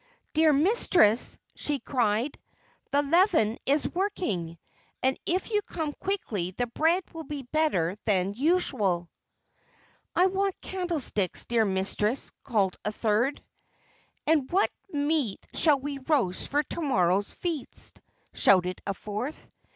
"Dear 0.33 0.51
mistress," 0.51 1.37
she 1.55 1.77
cried, 1.77 2.35
"the 2.89 3.03
leaven 3.03 3.59
is 3.67 3.87
working, 3.87 4.57
and 5.03 5.15
if 5.27 5.51
you 5.51 5.61
come 5.61 5.93
quickly 5.93 6.55
the 6.57 6.65
bread 6.65 7.03
will 7.13 7.25
be 7.25 7.43
better 7.43 7.95
than 8.05 8.33
usual." 8.33 9.11
"I 10.15 10.25
want 10.25 10.59
candlewicks, 10.59 11.45
dear 11.45 11.65
mistress," 11.65 12.31
called 12.43 12.77
a 12.83 12.91
third. 12.91 13.43
"And 14.25 14.51
what 14.51 14.71
meat 14.91 15.45
shall 15.53 15.79
we 15.79 15.99
roast 15.99 16.47
for 16.49 16.63
to 16.63 16.81
morrow's 16.81 17.31
feast?" 17.35 18.01
shouted 18.33 18.81
a 18.87 18.95
fourth. 18.95 19.51